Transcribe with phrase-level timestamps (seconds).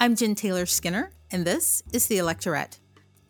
[0.00, 2.78] I'm Jen Taylor Skinner, and this is The Electorette.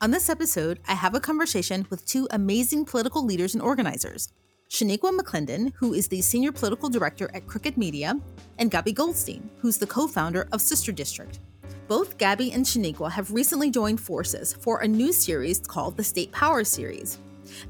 [0.00, 4.32] On this episode, I have a conversation with two amazing political leaders and organizers
[4.70, 8.18] Shaniqua McClendon, who is the Senior Political Director at Crooked Media,
[8.58, 11.38] and Gaby Goldstein, who's the co founder of Sister District.
[11.86, 16.32] Both Gaby and Shaniqua have recently joined forces for a new series called the State
[16.32, 17.18] Power Series.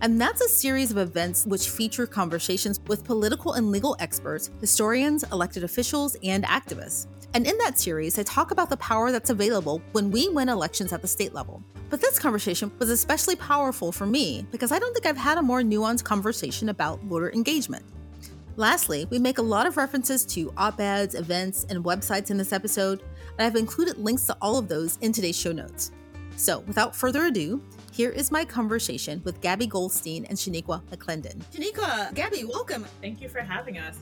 [0.02, 5.24] And that's a series of events which feature conversations with political and legal experts, historians,
[5.32, 7.08] elected officials, and activists.
[7.34, 10.92] And in that series, I talk about the power that's available when we win elections
[10.92, 11.64] at the state level.
[11.90, 15.42] But this conversation was especially powerful for me because I don't think I've had a
[15.42, 17.84] more nuanced conversation about voter engagement.
[18.56, 22.52] Lastly, we make a lot of references to op eds, events, and websites in this
[22.52, 23.02] episode,
[23.36, 25.90] and I've included links to all of those in today's show notes.
[26.36, 27.60] So, without further ado,
[27.92, 31.42] here is my conversation with Gaby Goldstein and Shaniqua McClendon.
[31.52, 32.84] Shaniqua, Gaby, welcome.
[33.00, 33.96] Thank you for having us.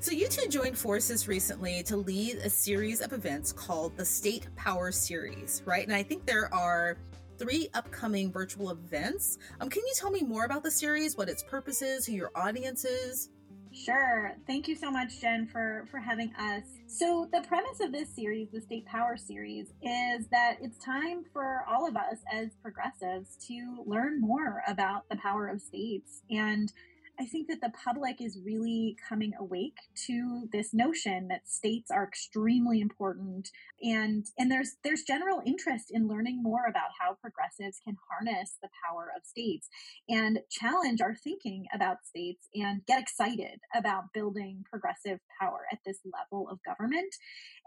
[0.00, 4.46] So, you two joined forces recently to lead a series of events called the State
[4.54, 5.84] Power Series, right?
[5.84, 6.96] And I think there are
[7.36, 9.38] three upcoming virtual events.
[9.60, 12.30] Um, can you tell me more about the series, what its purpose is, who your
[12.36, 13.30] audience is?
[13.72, 14.36] Sure.
[14.46, 16.62] Thank you so much, Jen, for, for having us.
[16.86, 21.64] So, the premise of this series, the State Power series, is that it's time for
[21.68, 26.72] all of us as progressives to learn more about the power of states and
[27.20, 32.04] I think that the public is really coming awake to this notion that states are
[32.04, 33.50] extremely important
[33.82, 38.68] and and there's there's general interest in learning more about how progressives can harness the
[38.86, 39.68] power of states
[40.08, 45.98] and challenge our thinking about states and get excited about building progressive power at this
[46.04, 47.14] level of government.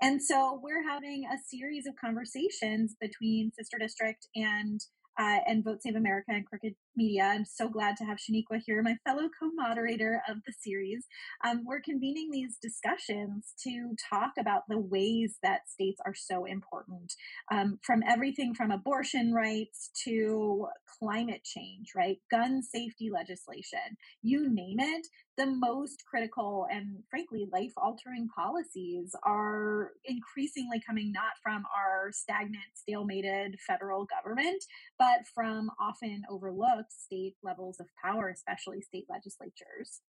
[0.02, 4.82] And so we're having a series of conversations between Sister District and
[5.22, 7.26] uh, and Vote Save America and Crooked Media.
[7.26, 11.06] I'm so glad to have Shaniqua here, my fellow co-moderator of the series.
[11.46, 17.14] Um, we're convening these discussions to talk about the ways that states are so important,
[17.52, 20.66] um, from everything from abortion rights to
[21.00, 22.18] climate change, right?
[22.32, 29.92] Gun safety legislation, you name it the most critical and frankly life altering policies are
[30.06, 34.64] increasingly coming not from our stagnant, stalemated federal government,
[35.00, 40.02] but from often overlooked state levels of power, especially state legislatures.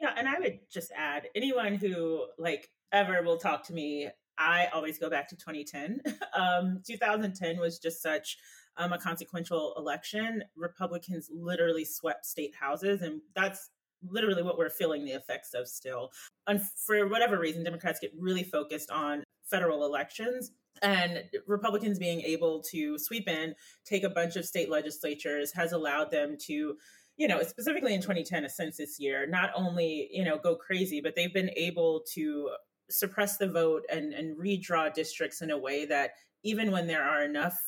[0.00, 4.68] Yeah, and I would just add anyone who like ever will talk to me, I
[4.72, 6.00] always go back to 2010.
[6.34, 8.38] um, 2010 was just such
[8.76, 10.44] um, a consequential election.
[10.56, 13.70] Republicans literally swept state houses, and that's
[14.08, 16.12] literally what we're feeling the effects of still.
[16.46, 20.52] And for whatever reason, Democrats get really focused on federal elections
[20.82, 26.10] and Republicans being able to sweep in, take a bunch of state legislatures has allowed
[26.10, 26.76] them to
[27.18, 31.16] you know, specifically in 2010, a census year, not only, you know, go crazy, but
[31.16, 32.50] they've been able to
[32.90, 36.10] suppress the vote and, and redraw districts in a way that
[36.42, 37.58] even when there are enough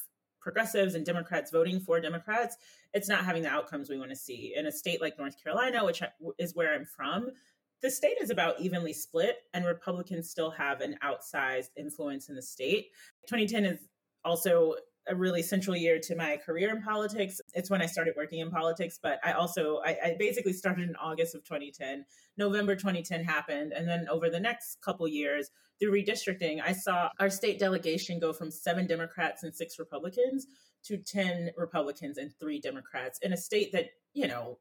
[0.40, 2.56] progressives and Democrats voting for Democrats,
[2.94, 4.54] it's not having the outcomes we want to see.
[4.56, 6.02] In a state like North Carolina, which
[6.38, 7.30] is where I'm from,
[7.80, 12.42] the state is about evenly split, and Republicans still have an outsized influence in the
[12.42, 12.88] state.
[13.28, 13.80] 2010 is
[14.24, 14.74] also
[15.08, 17.40] a really central year to my career in politics.
[17.54, 20.96] It's when I started working in politics, but I also I, I, basically started in
[20.96, 22.04] August of 2010.
[22.36, 27.30] November 2010 happened, and then over the next couple years, through redistricting, I saw our
[27.30, 30.46] state delegation go from seven Democrats and six Republicans
[30.84, 34.58] to 10 Republicans and three Democrats in a state that, you know,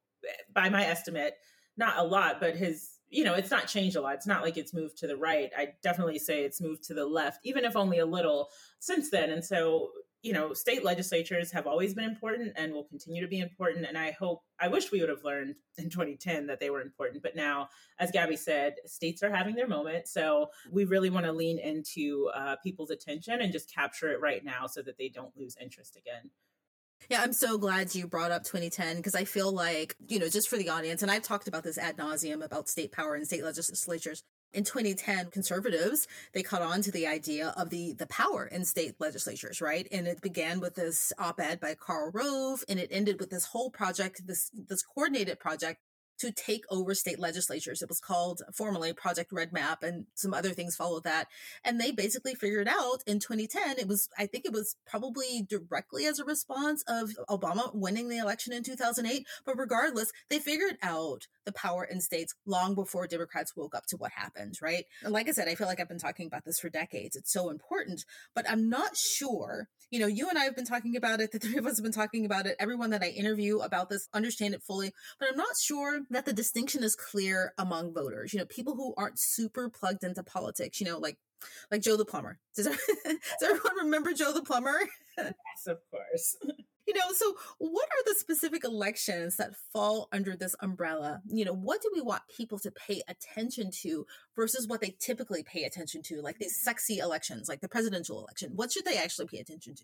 [0.53, 1.35] by my estimate,
[1.77, 4.15] not a lot, but has, you know, it's not changed a lot.
[4.15, 5.49] It's not like it's moved to the right.
[5.57, 9.29] I definitely say it's moved to the left, even if only a little since then.
[9.29, 9.89] And so
[10.27, 13.85] you know, state legislatures have always been important and will continue to be important.
[13.85, 17.23] And I hope, I wish we would have learned in 2010 that they were important.
[17.23, 20.09] But now, as Gaby said, states are having their moment.
[20.09, 24.43] So we really want to lean into uh, people's attention and just capture it right
[24.43, 26.29] now so that they don't lose interest again.
[27.09, 30.49] Yeah, I'm so glad you brought up 2010 because I feel like, you know, just
[30.49, 33.45] for the audience, and I've talked about this ad nauseum about state power and state
[33.45, 34.23] legislatures
[34.53, 38.95] in 2010 conservatives they caught on to the idea of the the power in state
[38.99, 39.87] legislatures right?
[39.91, 43.69] And it began with this op-ed by karl rove and it ended with this whole
[43.69, 45.81] project this this coordinated project
[46.19, 47.81] to take over state legislatures.
[47.81, 51.27] It was called formally Project Redmap, and some other things followed that.
[51.63, 56.05] And they basically figured out in 2010, it was, I think it was probably directly
[56.05, 59.25] as a response of Obama winning the election in 2008.
[59.45, 63.97] But regardless, they figured out the power in states long before Democrats woke up to
[63.97, 64.85] what happened, right?
[65.03, 67.15] And like I said, I feel like I've been talking about this for decades.
[67.15, 68.05] It's so important,
[68.35, 69.69] but I'm not sure.
[69.89, 71.83] You know, you and I have been talking about it, the three of us have
[71.83, 72.57] been talking about it.
[72.59, 76.33] Everyone that I interview about this understand it fully, but I'm not sure that the
[76.33, 78.33] distinction is clear among voters.
[78.33, 81.17] You know, people who aren't super plugged into politics, you know, like
[81.71, 82.39] like Joe the plumber.
[82.55, 82.65] Does,
[83.05, 84.79] does everyone remember Joe the plumber?
[85.17, 86.35] yes, of course.
[86.87, 91.21] you know, so what are the specific elections that fall under this umbrella?
[91.27, 94.05] You know, what do we want people to pay attention to
[94.35, 98.53] versus what they typically pay attention to, like these sexy elections, like the presidential election?
[98.55, 99.83] What should they actually pay attention to?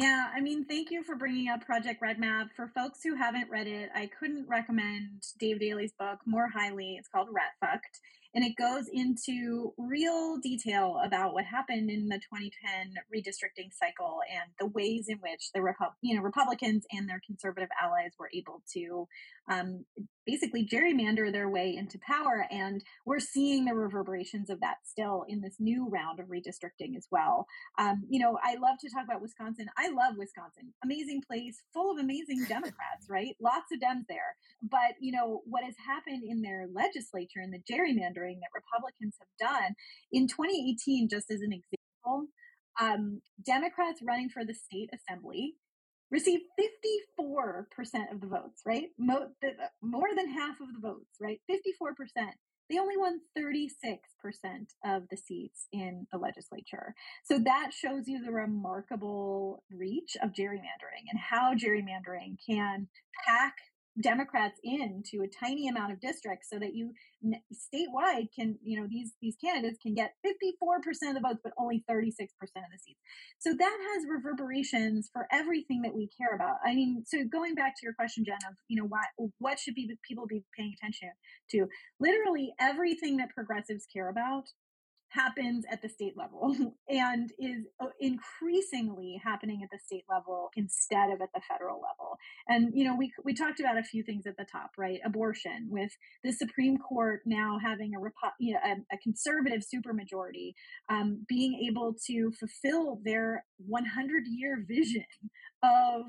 [0.00, 2.52] Yeah, I mean, thank you for bringing up Project Redmap.
[2.56, 6.96] For folks who haven't read it, I couldn't recommend Dave Daley's book more highly.
[6.98, 8.00] It's called Rat Fucked
[8.34, 14.50] and it goes into real detail about what happened in the 2010 redistricting cycle and
[14.58, 18.62] the ways in which the Repu- you know Republicans and their conservative allies were able
[18.74, 19.08] to
[19.50, 19.84] um,
[20.26, 22.46] basically gerrymander their way into power.
[22.50, 27.08] And we're seeing the reverberations of that still in this new round of redistricting as
[27.10, 27.46] well.
[27.78, 29.66] Um, you know, I love to talk about Wisconsin.
[29.76, 30.72] I love Wisconsin.
[30.84, 33.34] Amazing place, full of amazing Democrats, right?
[33.40, 34.36] Lots of Dems there.
[34.62, 39.50] But, you know, what has happened in their legislature and the gerrymandering that Republicans have
[39.50, 39.74] done
[40.12, 42.26] in 2018, just as an example,
[42.80, 45.54] um, Democrats running for the state assembly
[46.10, 48.86] received 54% of the votes, right?
[48.98, 49.50] Mo- the,
[49.82, 51.40] more than half of the votes, right?
[51.50, 52.30] 54%.
[52.68, 53.98] They only won 36%
[54.84, 56.94] of the seats in the legislature.
[57.24, 62.88] So that shows you the remarkable reach of gerrymandering and how gerrymandering can
[63.26, 63.54] pack
[64.00, 66.92] Democrats in to a tiny amount of districts so that you
[67.52, 71.84] statewide can, you know, these these candidates can get 54% of the votes but only
[71.90, 73.00] 36% of the seats.
[73.38, 76.56] So that has reverberations for everything that we care about.
[76.64, 79.02] I mean, so going back to your question Jen of, you know, why
[79.38, 81.10] what should be people be paying attention
[81.50, 81.66] to?
[81.98, 84.48] Literally everything that progressives care about
[85.10, 86.54] happens at the state level
[86.88, 92.16] and is uh, increasingly happening at the state level instead of at the federal level.
[92.48, 95.00] And you know, we we talked about a few things at the top, right?
[95.04, 95.92] Abortion with
[96.24, 98.00] the Supreme Court now having a
[98.38, 100.54] you know, a, a conservative supermajority,
[100.88, 105.04] um, being able to fulfill their 100 year vision
[105.62, 106.02] of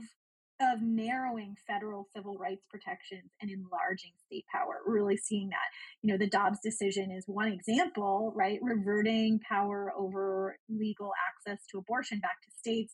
[0.61, 4.79] of narrowing federal civil rights protections and enlarging state power.
[4.85, 5.67] We're really seeing that.
[6.01, 8.59] You know, the Dobbs decision is one example, right?
[8.61, 12.93] Reverting power over legal access to abortion back to states.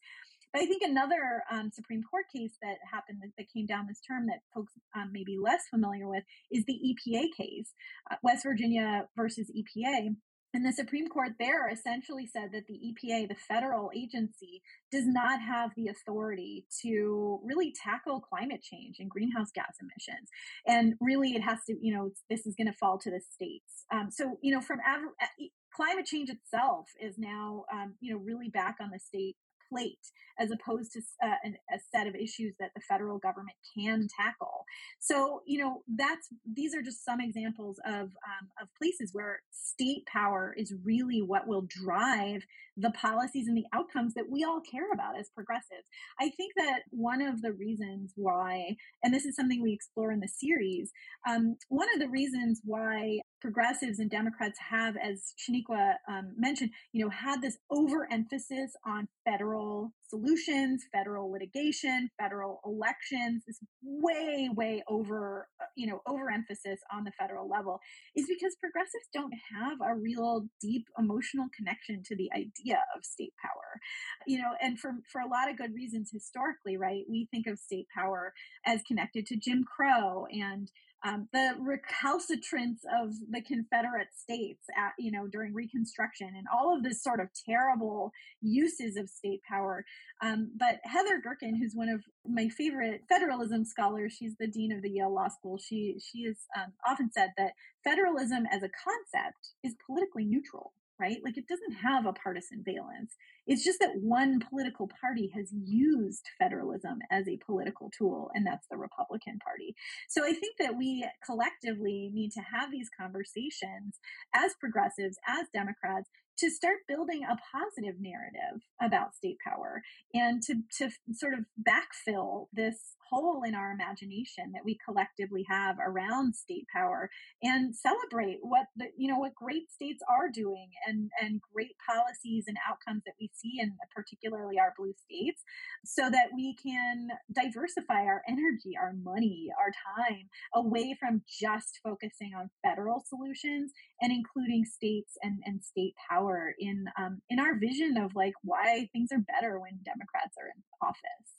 [0.54, 4.00] But I think another um, Supreme Court case that happened that, that, came down this
[4.08, 7.74] term that folks um, may be less familiar with is the EPA case,
[8.10, 10.16] uh, West Virginia versus EPA.
[10.54, 14.62] And the Supreme Court there essentially said that the EPA, the federal agency,
[14.92, 20.30] does not have the authority to really tackle climate change and greenhouse gas emissions.
[20.66, 23.86] And really, it has to, you know, this is going to fall to the states.
[23.92, 28.50] Um, so, you know, from av- climate change itself is now, um, you know, really
[28.50, 29.36] back on the state
[29.70, 30.00] plate
[30.40, 34.66] as opposed to uh, an, a set of issues that the federal government can tackle.
[35.00, 40.06] So, you know, that's these are just some examples of um, of places where state
[40.06, 42.44] power is really what will drive
[42.78, 45.88] the policies and the outcomes that we all care about as progressives.
[46.20, 50.20] I think that one of the reasons why, and this is something we explore in
[50.20, 50.92] the series,
[51.28, 57.04] um, one of the reasons why progressives and Democrats have, as Shaniqua um, mentioned, you
[57.04, 65.48] know, had this overemphasis on federal solutions, federal litigation, federal elections, this way, way over,
[65.62, 67.80] uh, you know, overemphasis on the federal level
[68.16, 73.34] is because progressives don't have a real deep emotional connection to the idea of state
[73.42, 73.80] power.
[74.26, 77.04] You know, and for, for a lot of good reasons historically, right?
[77.10, 78.34] We think of state power
[78.66, 80.70] as connected to Jim Crow and
[81.06, 86.84] um, the recalcitrance of the Confederate States, at, you know, during Reconstruction, and all of
[86.84, 88.12] this sort of terrible
[88.42, 89.86] uses of state power.
[90.22, 94.82] Um, but Heather Gerken, who's one of my favorite federalism scholars, she's the dean of
[94.82, 95.58] the Yale Law School.
[95.58, 101.18] She she has um, often said that federalism as a concept is politically neutral right?
[101.24, 103.16] Like it doesn't have a partisan valence.
[103.48, 108.68] It's just that one political party has used federalism as a political tool, and that's
[108.70, 109.76] the Republican Party.
[110.10, 114.00] So I think that we collectively need to have these conversations
[114.36, 119.82] as progressives, as Democrats, to start building a positive narrative about state power
[120.14, 125.78] and to, to sort of backfill this hole in our imagination that we collectively have
[125.80, 127.10] around state power
[127.42, 132.46] and celebrate what the you know what great states are doing and and great policies
[132.48, 135.44] and outcomes that we see in particularly our blue states
[135.86, 142.32] so that we can diversify our energy our money our time away from just focusing
[142.38, 147.98] on federal solutions and including states and, and state power in um, in our vision
[147.98, 151.38] of like why things are better when democrats are in office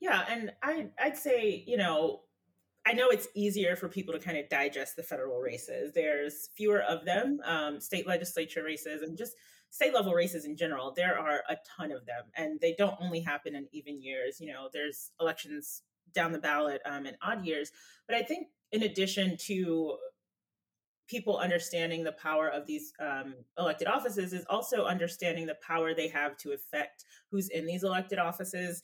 [0.00, 2.20] yeah, and I I'd say, you know,
[2.86, 5.92] I know it's easier for people to kind of digest the federal races.
[5.94, 9.32] There's fewer of them, um, state legislature races, and just
[9.76, 10.90] state level races in general.
[10.90, 14.40] There are a ton of them, and they don't only happen in even years.
[14.40, 15.82] You know, there's elections
[16.14, 17.70] down the ballot um, in odd years.
[18.08, 19.96] But I think, in addition to
[21.08, 26.08] people understanding the power of these um, elected offices, is also understanding the power they
[26.08, 28.82] have to affect who's in these elected offices.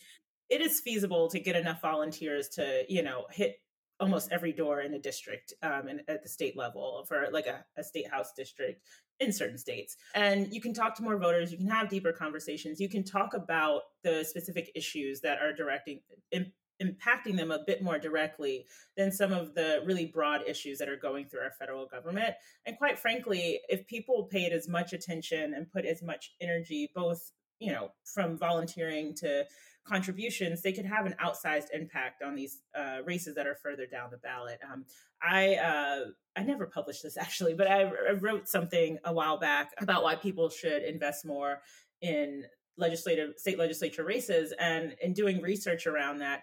[0.50, 3.56] It is feasible to get enough volunteers to, you know, hit
[3.98, 7.64] almost every door in a district um, and at the state level for like a,
[7.78, 8.82] a, state house district
[9.22, 9.96] in certain states.
[10.14, 13.34] And you can talk to more voters you can have deeper conversations you can talk
[13.34, 16.00] about the specific issues that are directing
[16.32, 16.52] in,
[16.82, 20.96] impacting them a bit more directly than some of the really broad issues that are
[20.96, 22.34] going through our federal government.
[22.66, 27.32] And quite frankly if people paid as much attention and put as much energy both
[27.60, 29.44] you know from volunteering to
[29.84, 34.10] contributions, they could have an outsized impact on these uh, races that are further down
[34.10, 34.60] the ballot.
[34.70, 34.84] Um,
[35.22, 36.04] I uh,
[36.36, 40.14] I never published this actually, but I, I wrote something a while back about why
[40.14, 41.62] people should invest more
[42.00, 42.44] in
[42.76, 46.42] legislative state legislature races, and in doing research around that,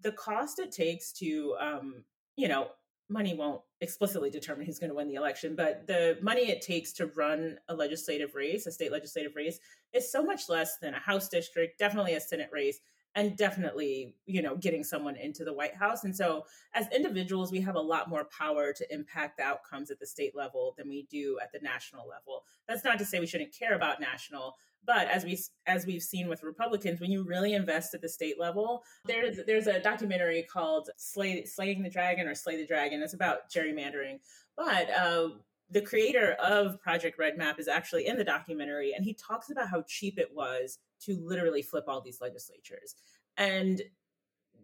[0.00, 2.04] the cost it takes to um,
[2.36, 2.68] you know
[3.12, 6.92] money won't explicitly determine who's going to win the election, but the money it takes
[6.94, 9.58] to run a legislative race, a state legislative race,
[9.92, 12.80] is so much less than a House district, definitely a Senate race,
[13.14, 16.04] and definitely, you know, getting someone into the White House.
[16.04, 20.00] And so as individuals, we have a lot more power to impact the outcomes at
[20.00, 22.44] the state level than we do at the national level.
[22.66, 24.54] That's not to say we shouldn't care about national,
[24.84, 28.38] but as we as we've seen with Republicans, when you really invest at the state
[28.38, 33.14] level, there's there's a documentary called Slay, "Slaying the Dragon" or "Slay the Dragon." It's
[33.14, 34.18] about gerrymandering,
[34.56, 35.28] but uh,
[35.70, 39.82] the creator of Project Redmap is actually in the documentary, and he talks about how
[39.86, 42.96] cheap it was to literally flip all these legislatures,
[43.36, 43.82] and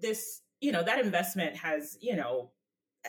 [0.01, 2.51] this you know that investment has you know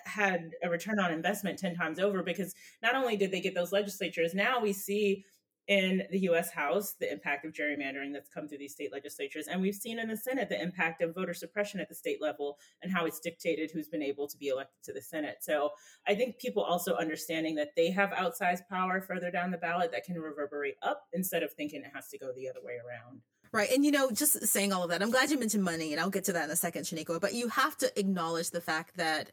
[0.06, 3.72] had a return on investment 10 times over because not only did they get those
[3.72, 5.26] legislatures now we see
[5.70, 9.48] in the US House, the impact of gerrymandering that's come through these state legislatures.
[9.48, 12.58] And we've seen in the Senate the impact of voter suppression at the state level
[12.82, 15.38] and how it's dictated who's been able to be elected to the Senate.
[15.42, 15.70] So
[16.08, 20.06] I think people also understanding that they have outsized power further down the ballot that
[20.06, 23.22] can reverberate up instead of thinking it has to go the other way around.
[23.52, 23.70] Right.
[23.72, 26.10] And, you know, just saying all of that, I'm glad you mentioned money, and I'll
[26.10, 29.32] get to that in a second, Shaniqua, but you have to acknowledge the fact that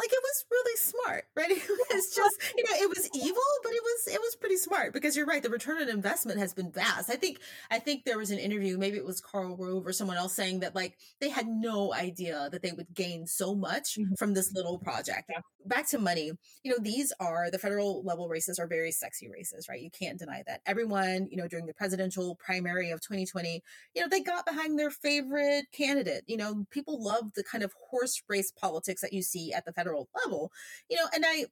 [0.00, 1.50] like it was really smart, right?
[1.50, 4.92] It was just, you know, it was evil, but it was it was pretty smart
[4.92, 5.42] because you're right.
[5.42, 7.10] The return on investment has been vast.
[7.10, 7.38] I think
[7.70, 10.60] I think there was an interview, maybe it was Karl Rove or someone else saying
[10.60, 14.14] that like they had no idea that they would gain so much mm-hmm.
[14.18, 15.24] from this little project.
[15.28, 15.40] Yeah.
[15.66, 19.66] Back to money, you know, these are the federal level races are very sexy races,
[19.68, 19.80] right?
[19.80, 20.62] You can't deny that.
[20.64, 23.62] Everyone, you know, during the presidential primary of 2020,
[23.94, 26.24] you know, they got behind their favorite candidate.
[26.26, 29.72] You know, people love the kind of horse race politics that you see at the
[29.72, 30.52] federal level,
[30.88, 31.46] you know, and I,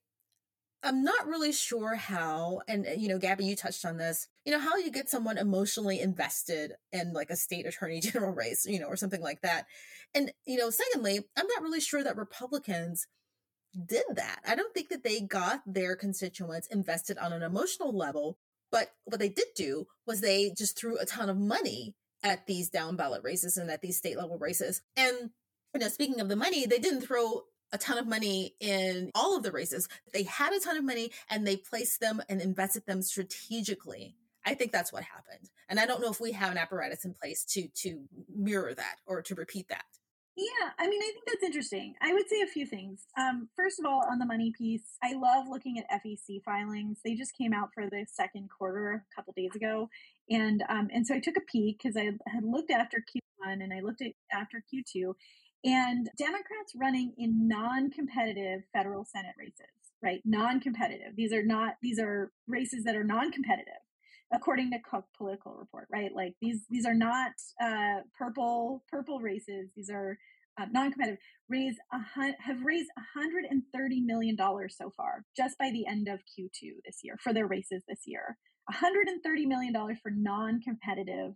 [0.83, 4.52] I'm not really sure how, and uh, you know, Gaby, you touched on this, you
[4.52, 8.78] know, how you get someone emotionally invested in like a state attorney general race, you
[8.78, 9.66] know, or something like that.
[10.14, 13.07] And, you know, secondly, I'm not really sure that Republicans
[13.87, 14.40] did that.
[14.47, 18.38] I don't think that they got their constituents invested on an emotional level.
[18.71, 22.68] But what they did do was they just threw a ton of money at these
[22.68, 24.83] down ballot races and at these state level races.
[24.97, 25.30] And,
[25.75, 29.37] you know, speaking of the money, they didn't throw a ton of money in all
[29.37, 29.88] of the races.
[30.12, 34.14] They had a ton of money and they placed them and invested them strategically.
[34.46, 35.50] I think that's what happened.
[35.68, 38.00] And I don't know if we have an apparatus in place to to
[38.34, 39.84] mirror that or to repeat that.
[40.38, 41.94] Yeah, I mean, I think that's interesting.
[42.00, 43.06] I would say a few things.
[43.18, 47.00] Um, first of all, on the money piece, I love looking at FEC filings.
[47.04, 49.90] They just came out for the second quarter a couple days ago,
[50.30, 53.72] and um, and so I took a peek because I had looked after Q1 and
[53.72, 55.12] I looked at after Q2,
[55.64, 60.20] and Democrats running in non-competitive federal Senate races, right?
[60.24, 61.16] Non-competitive.
[61.16, 63.82] These are not, these are races that are non-competitive
[64.32, 66.10] according to Cook political report, right?
[66.14, 69.70] Like these, these are not, uh, purple, purple races.
[69.74, 70.18] These are
[70.60, 75.86] uh, non-competitive raise a hun- have raised 130 million dollars so far just by the
[75.86, 78.36] end of Q2 this year for their races this year
[78.66, 81.34] 130 million dollars for non-competitive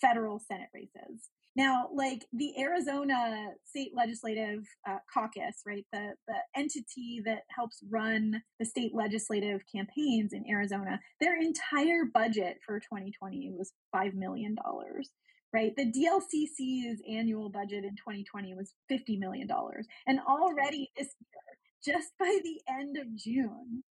[0.00, 7.20] federal senate races now, like the Arizona State Legislative uh, Caucus, right, the the entity
[7.24, 13.72] that helps run the state legislative campaigns in Arizona, their entire budget for 2020 was
[13.92, 15.10] five million dollars.
[15.52, 21.94] Right, the DLCC's annual budget in 2020 was 50 million dollars, and already this year,
[21.94, 23.82] just by the end of June,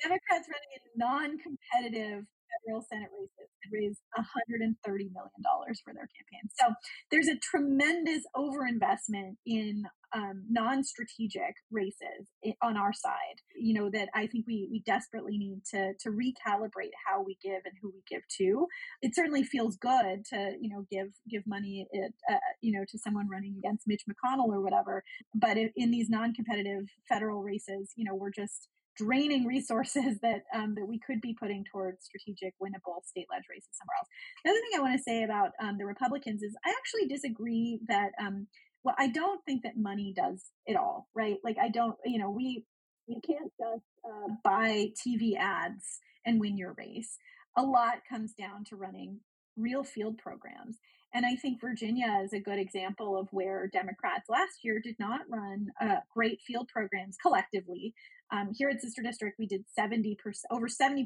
[0.00, 2.24] Democrats running in non-competitive
[2.66, 5.42] federal Senate races raised $130 million
[5.84, 6.52] for their campaigns.
[6.58, 6.72] So
[7.10, 12.28] there's a tremendous overinvestment in um, non-strategic races
[12.62, 13.40] on our side.
[13.56, 17.62] You know that I think we we desperately need to to recalibrate how we give
[17.64, 18.66] and who we give to.
[19.02, 22.98] It certainly feels good to you know give give money it, uh, you know to
[22.98, 25.02] someone running against Mitch McConnell or whatever.
[25.34, 30.86] But in these non-competitive federal races, you know we're just draining resources that um, that
[30.86, 34.08] we could be putting towards strategic winnable state led races somewhere else.
[34.44, 37.80] The other thing I want to say about um, the Republicans is I actually disagree
[37.88, 38.46] that um,
[38.86, 41.38] well, I don't think that money does it all, right?
[41.42, 42.64] Like, I don't, you know, we,
[43.08, 47.18] you can't just uh, buy TV ads and win your race.
[47.56, 49.18] A lot comes down to running
[49.56, 50.76] real field programs.
[51.12, 55.22] And I think Virginia is a good example of where Democrats last year did not
[55.28, 57.92] run uh, great field programs collectively.
[58.32, 60.16] Um, here at Sister District, we did 70%,
[60.50, 61.04] over 70%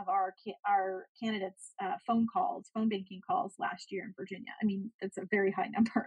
[0.00, 0.34] of our,
[0.66, 4.52] our candidates' uh, phone calls, phone banking calls last year in Virginia.
[4.60, 6.06] I mean, that's a very high number,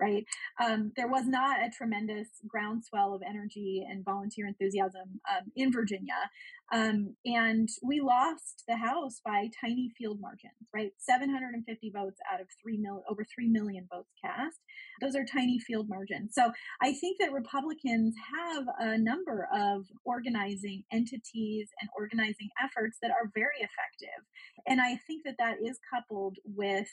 [0.00, 0.24] right?
[0.62, 6.30] Um, there was not a tremendous groundswell of energy and volunteer enthusiasm um, in Virginia.
[6.72, 10.92] Um, and we lost the House by tiny field margins, right?
[10.98, 14.58] 750 votes out of 3 million, over 3 million votes cast.
[15.00, 16.34] Those are tiny field margins.
[16.34, 23.10] So I think that Republicans have a number of organizing entities and organizing efforts that
[23.10, 24.24] are very effective.
[24.66, 26.88] And I think that that is coupled with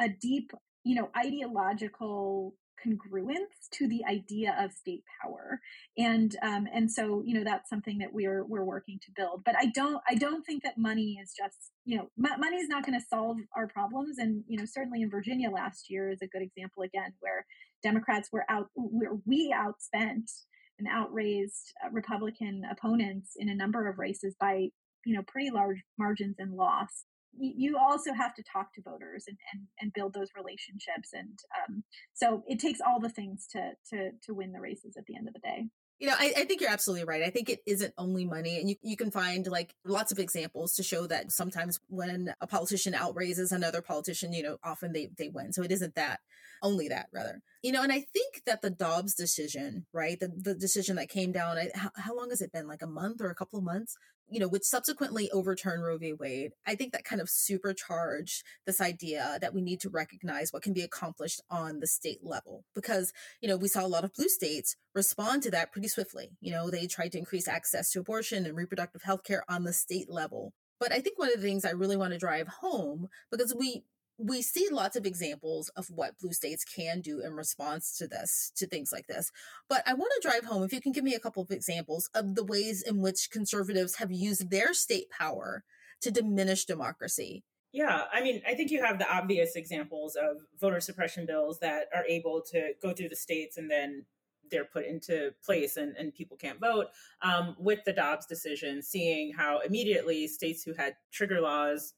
[0.00, 0.52] a deep,
[0.84, 5.60] you know, ideological congruence to the idea of state power.
[5.96, 9.42] And um, and so you know that's something that we're we're working to build.
[9.44, 12.68] But i don't i don't think that money is just you know m- money is
[12.68, 14.18] not going to solve our problems.
[14.18, 17.46] And you know certainly in virginia last year is a good example again where
[17.82, 20.30] democrats were out where we outspent
[20.78, 24.68] and outraised uh, republican opponents in a number of races by
[25.04, 27.04] you know pretty large margins and loss
[27.38, 31.10] you also have to talk to voters and, and, and build those relationships.
[31.12, 31.82] And um,
[32.14, 35.28] so it takes all the things to, to, to win the races at the end
[35.28, 35.66] of the day.
[35.98, 37.22] You know, I, I, think you're absolutely right.
[37.22, 38.60] I think it isn't only money.
[38.60, 42.46] And you, you can find like lots of examples to show that sometimes when a
[42.46, 45.54] politician outraises another politician, you know, often they, they win.
[45.54, 46.20] So it isn't that,
[46.66, 47.40] only that rather.
[47.62, 51.32] You know, and I think that the Dobbs decision, right, the, the decision that came
[51.32, 52.68] down, I, how, how long has it been?
[52.68, 53.96] Like a month or a couple of months?
[54.28, 56.12] you know, which subsequently overturned Roe v.
[56.12, 60.62] Wade, I think that kind of supercharged this idea that we need to recognize what
[60.62, 62.64] can be accomplished on the state level.
[62.74, 66.30] Because, you know, we saw a lot of blue states respond to that pretty swiftly.
[66.40, 69.72] You know, they tried to increase access to abortion and reproductive health care on the
[69.72, 70.52] state level.
[70.78, 73.84] But I think one of the things I really want to drive home, because we
[74.18, 78.50] we see lots of examples of what blue states can do in response to this,
[78.56, 79.30] to things like this.
[79.68, 82.08] But I want to drive home, if you can give me a couple of examples
[82.14, 85.64] of the ways in which conservatives have used their state power
[86.00, 87.44] to diminish democracy.
[87.72, 91.88] Yeah, I mean, I think you have the obvious examples of voter suppression bills that
[91.94, 94.06] are able to go through the states and then
[94.50, 96.86] they're put into place and, and people can't vote.
[97.20, 101.92] Um, with the Dobbs decision, seeing how immediately states who had trigger laws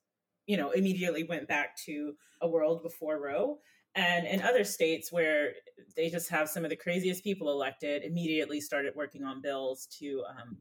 [0.48, 3.58] you know, immediately went back to a world before Roe.
[3.94, 5.52] And in other states where
[5.94, 10.24] they just have some of the craziest people elected, immediately started working on bills to,
[10.28, 10.56] um,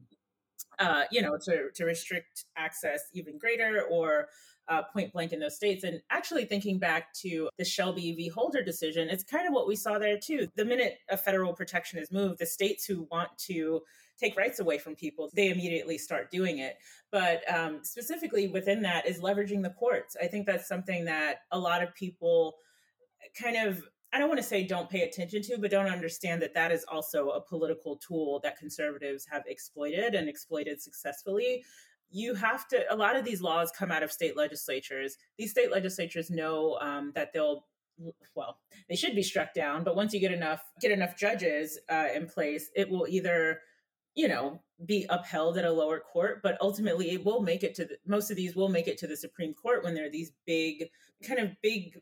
[0.78, 4.28] uh, you know, to, to restrict access even greater or
[4.68, 5.84] uh, point blank in those states.
[5.84, 8.28] And actually, thinking back to the Shelby v.
[8.28, 10.48] Holder decision, it's kind of what we saw there too.
[10.56, 13.80] The minute a federal protection is moved, the states who want to
[14.18, 16.76] take rights away from people, they immediately start doing it.
[17.10, 20.16] But um, specifically within that is leveraging the courts.
[20.20, 22.56] I think that's something that a lot of people
[23.40, 26.54] kind of I don't want to say don't pay attention to, but don't understand that
[26.54, 31.62] that is also a political tool that conservatives have exploited and exploited successfully.
[32.10, 35.18] You have to, a lot of these laws come out of state legislatures.
[35.36, 37.66] These state legislatures know um, that they'll
[38.34, 42.06] well they should be struck down but once you get enough get enough judges uh,
[42.14, 43.60] in place it will either
[44.18, 47.84] you know, be upheld at a lower court, but ultimately it will make it to
[47.84, 50.32] the, most of these will make it to the Supreme Court when there are these
[50.44, 50.88] big,
[51.22, 52.00] kind of big,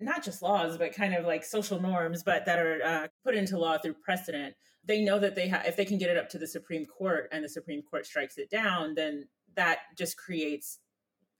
[0.00, 3.58] not just laws, but kind of like social norms, but that are uh, put into
[3.58, 4.54] law through precedent.
[4.86, 7.28] They know that they have, if they can get it up to the Supreme Court
[7.30, 10.78] and the Supreme Court strikes it down, then that just creates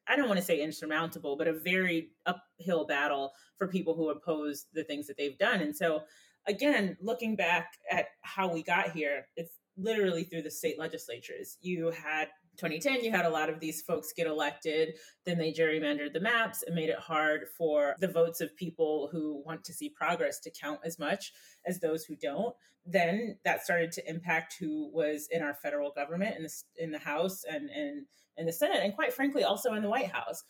[0.07, 4.67] I don't want to say insurmountable, but a very uphill battle for people who oppose
[4.75, 5.61] the things that they've done.
[5.61, 6.03] And so,
[6.49, 11.57] again, looking back at how we got here, it's literally through the state legislatures.
[11.61, 14.95] You had 2010, you had a lot of these folks get elected.
[15.25, 19.43] Then they gerrymandered the maps and made it hard for the votes of people who
[19.47, 21.33] want to see progress to count as much
[21.67, 22.55] as those who don't.
[22.85, 26.99] Then that started to impact who was in our federal government in the in the
[26.99, 30.43] House and and in the Senate, and quite frankly, also in the White House.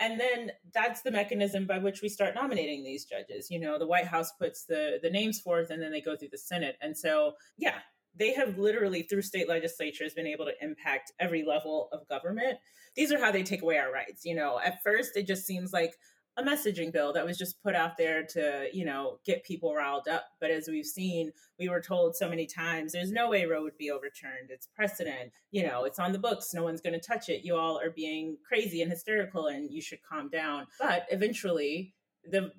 [0.00, 3.86] and then that's the mechanism by which we start nominating these judges you know the
[3.86, 6.96] white house puts the the names forth and then they go through the senate and
[6.96, 7.78] so yeah
[8.16, 12.58] they have literally through state legislatures been able to impact every level of government.
[12.94, 14.60] These are how they take away our rights you know.
[14.64, 15.94] At first it just seems like
[16.36, 20.08] a messaging bill that was just put out there to you know get people riled
[20.08, 20.24] up.
[20.40, 23.78] But as we've seen we were told so many times there's no way roe would
[23.78, 24.50] be overturned.
[24.50, 25.32] It's precedent.
[25.50, 26.54] You know it's on the books.
[26.54, 27.44] No one's going to touch it.
[27.44, 30.66] You all are being crazy and hysterical and you should calm down.
[30.80, 31.94] But eventually
[32.28, 32.50] the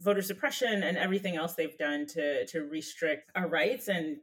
[0.00, 4.18] voter suppression and everything else they've done to to restrict our rights and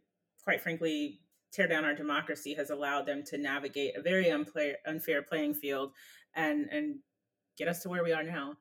[0.47, 1.19] quite frankly
[1.51, 5.91] tear down our democracy has allowed them to navigate a very unfair, unfair playing field
[6.35, 6.95] and and
[7.57, 8.53] get us to where we are now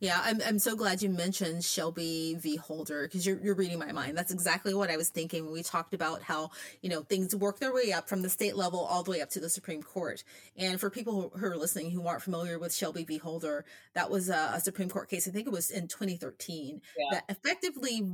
[0.00, 2.56] yeah, I'm I'm so glad you mentioned Shelby v.
[2.56, 4.16] Holder because you're you're reading my mind.
[4.16, 6.50] That's exactly what I was thinking when we talked about how
[6.82, 9.30] you know things work their way up from the state level all the way up
[9.30, 10.22] to the Supreme Court.
[10.56, 13.18] And for people who are listening who aren't familiar with Shelby v.
[13.18, 15.26] Holder, that was a, a Supreme Court case.
[15.26, 17.04] I think it was in 2013 yeah.
[17.12, 18.08] that effectively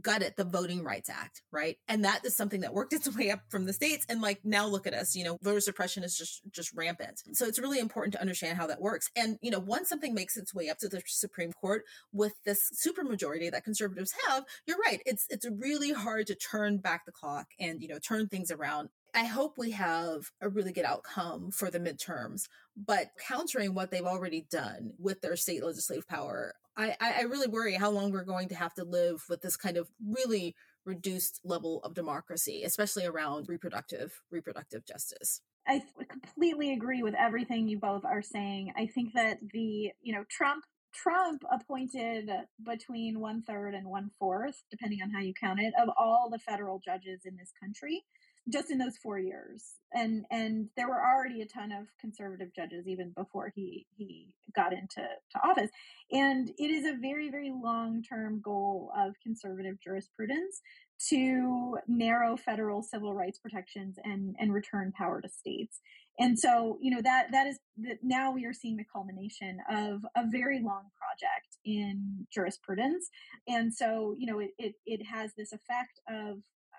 [0.00, 1.78] gutted the Voting Rights Act, right?
[1.88, 4.04] And that is something that worked its way up from the states.
[4.08, 5.16] And like now, look at us.
[5.16, 7.22] You know, voter suppression is just just rampant.
[7.32, 9.08] So it's really important to understand how that works.
[9.16, 12.70] And you know, once something makes its way up to the Supreme Court with this
[12.74, 15.00] supermajority that conservatives have, you're right.
[15.06, 18.88] It's it's really hard to turn back the clock and you know turn things around.
[19.14, 22.42] I hope we have a really good outcome for the midterms,
[22.76, 27.74] but countering what they've already done with their state legislative power, I, I really worry
[27.74, 31.80] how long we're going to have to live with this kind of really reduced level
[31.82, 35.42] of democracy, especially around reproductive reproductive justice.
[35.66, 38.72] I completely agree with everything you both are saying.
[38.76, 42.30] I think that the, you know, Trump Trump appointed
[42.64, 46.38] between one third and one fourth, depending on how you count it, of all the
[46.38, 48.04] federal judges in this country
[48.48, 49.74] just in those four years.
[49.92, 54.72] And and there were already a ton of conservative judges even before he he got
[54.72, 55.70] into to office.
[56.12, 60.60] And it is a very, very long term goal of conservative jurisprudence
[61.08, 65.80] to narrow federal civil rights protections and and return power to states.
[66.20, 70.04] And so, you know, that that is that now we are seeing the culmination of
[70.14, 73.08] a very long project in jurisprudence.
[73.48, 76.38] And so, you know, it it, it has this effect of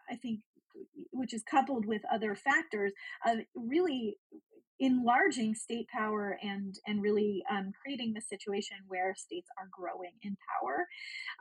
[0.10, 0.42] I think
[1.12, 2.94] which is coupled with other factors
[3.26, 4.18] of really
[4.80, 10.36] enlarging state power and and really um, creating the situation where states are growing in
[10.60, 10.88] power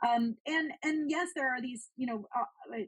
[0.07, 2.83] um, and and yes there are these you know uh, uh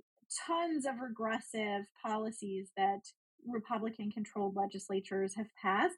[0.48, 3.02] tons of regressive policies that
[3.48, 5.96] republican controlled legislatures have passed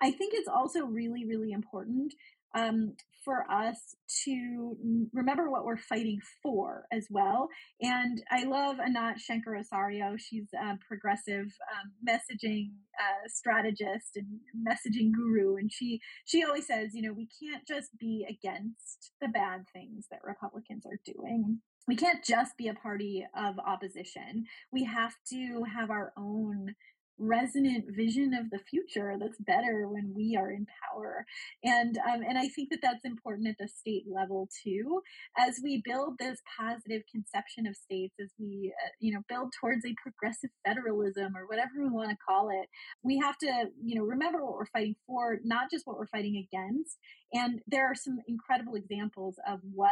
[0.00, 2.12] i think it's also really really important
[2.56, 4.76] um, for us to
[5.12, 7.48] remember what we're fighting for as well.
[7.82, 10.16] And I love Anat Shenker-Osorio.
[10.16, 16.94] She's a progressive um, messaging uh, strategist and messaging guru, and she she always says,
[16.94, 21.60] you know, we can't just be against the bad things that Republicans are doing.
[21.88, 24.46] We can't just be a party of opposition.
[24.72, 26.74] We have to have our own
[27.18, 31.24] resonant vision of the future that's better when we are in power.
[31.64, 35.00] And um, and i think that that's important at the state level too.
[35.38, 39.84] As we build this positive conception of states as we uh, you know build towards
[39.86, 42.68] a progressive federalism or whatever we want to call it
[43.02, 46.36] we have to you know remember what we're fighting for not just what we're fighting
[46.36, 46.98] against.
[47.32, 49.90] And there are some incredible examples of what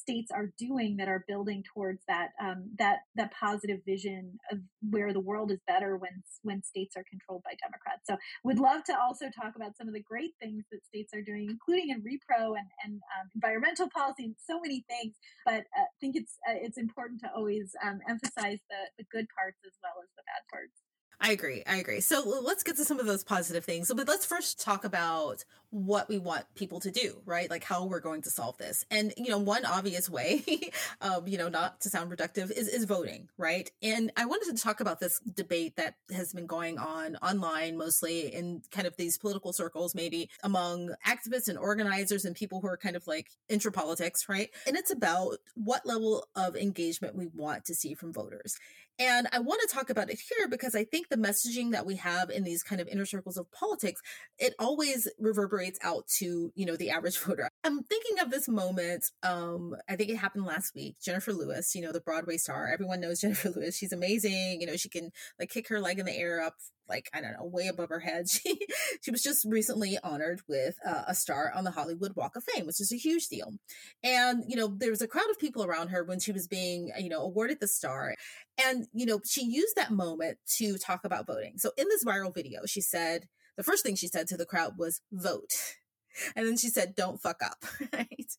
[0.00, 4.58] states are doing that are building towards that um, that that positive vision of
[4.88, 8.02] where the world is better when when states are controlled by Democrats.
[8.08, 11.22] So, would love to also talk about some of the great things that states are
[11.22, 15.14] doing, including in repro and and um, environmental policy and so many things.
[15.44, 19.26] But I uh, think it's uh, it's important to always um, emphasize the the good
[19.36, 20.89] parts as well as the bad parts.
[21.22, 21.62] I agree.
[21.66, 22.00] I agree.
[22.00, 23.92] So let's get to some of those positive things.
[23.94, 27.48] But let's first talk about what we want people to do, right?
[27.48, 28.84] Like how we're going to solve this.
[28.90, 30.42] And, you know, one obvious way,
[31.00, 33.70] um, you know, not to sound reductive is, is voting, right?
[33.82, 38.34] And I wanted to talk about this debate that has been going on online, mostly
[38.34, 42.76] in kind of these political circles, maybe among activists and organizers and people who are
[42.76, 44.50] kind of like intra politics, right?
[44.66, 48.58] And it's about what level of engagement we want to see from voters.
[49.00, 51.96] And I want to talk about it here because I think the messaging that we
[51.96, 54.02] have in these kind of inner circles of politics,
[54.38, 57.48] it always reverberates out to, you know, the average voter.
[57.64, 59.06] I'm thinking of this moment.
[59.22, 60.96] Um, I think it happened last week.
[61.00, 62.68] Jenifer Lewis, you know, the Broadway star.
[62.70, 63.74] Everyone knows Jenifer Lewis.
[63.74, 64.60] She's amazing.
[64.60, 66.56] You know, she can like kick her leg in the air up
[66.90, 68.26] like I don't know, way above her head.
[68.40, 68.58] She
[69.02, 72.66] she was just recently honored with uh, a star on the Hollywood Walk of Fame,
[72.66, 73.54] which is a huge deal.
[74.02, 76.90] And you know, there was a crowd of people around her when she was being
[76.98, 78.14] you know awarded the star,
[78.62, 81.54] and you know, she used that moment to talk about voting.
[81.56, 84.74] So in this viral video, she said the first thing she said to the crowd
[84.76, 85.54] was "vote."
[86.36, 88.30] and then she said, "Don't fuck up." Right.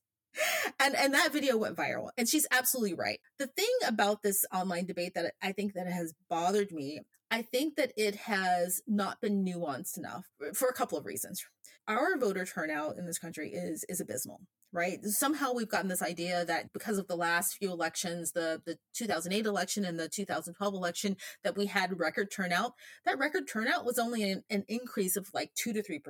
[0.79, 2.09] And and that video went viral.
[2.17, 3.19] And she's absolutely right.
[3.37, 7.77] The thing about this online debate that I think that has bothered me, I think
[7.77, 11.43] that it has not been nuanced enough eh, for a couple of reasons.
[11.87, 14.41] Our voter turnout in this country is is abysmal
[14.73, 15.03] right?
[15.03, 19.45] Somehow we've gotten this idea that because of the last few elections, the, the 2008
[19.45, 22.73] election and the 2012 election, that we had record turnout.
[23.05, 26.01] That record turnout was only an, an increase of like two to 3%.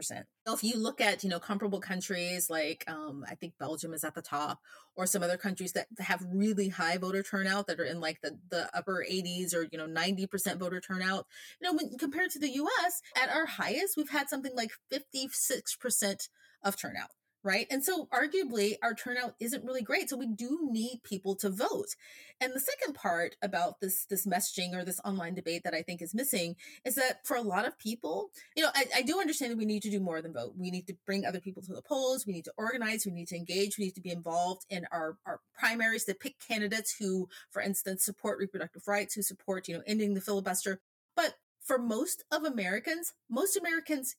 [0.46, 4.04] So if you look at, you know, comparable countries like, um, I think Belgium is
[4.04, 4.60] at the top
[4.96, 8.38] or some other countries that have really high voter turnout that are in like the,
[8.50, 11.26] the upper 80s or, you know, 90% voter turnout,
[11.60, 16.30] you know, when compared to the US at our highest, we've had something like 56%
[16.64, 17.10] of turnout
[17.44, 17.68] right?
[17.70, 20.10] And so arguably our turnout isn't really great.
[20.10, 21.96] So we do need people to vote.
[22.40, 26.02] And the second part about this this messaging or this online debate that I think
[26.02, 29.52] is missing is that for a lot of people, you know, I, I do understand
[29.52, 30.54] that we need to do more than vote.
[30.58, 32.26] We need to bring other people to the polls.
[32.26, 33.06] We need to organize.
[33.06, 33.78] We need to engage.
[33.78, 38.04] We need to be involved in our, our primaries to pick candidates who, for instance,
[38.04, 40.80] support reproductive rights, who support, you know, ending the filibuster.
[41.16, 44.16] But for most of Americans, most Americans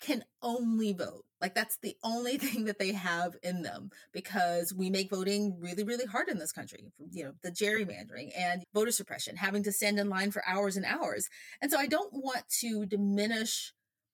[0.00, 1.24] can only vote.
[1.42, 5.82] Like that's the only thing that they have in them because we make voting really,
[5.84, 6.92] really hard in this country.
[7.10, 10.86] You know, the gerrymandering and voter suppression, having to stand in line for hours and
[10.86, 11.28] hours.
[11.60, 13.72] And so I don't want to diminish